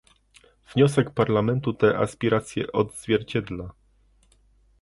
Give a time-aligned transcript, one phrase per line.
[0.73, 3.71] Wniosek Parlamentu te aspiracje odzwierciedla